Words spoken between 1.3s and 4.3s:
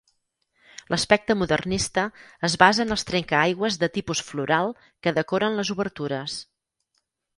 modernista es basa en els trencaaigües de tipus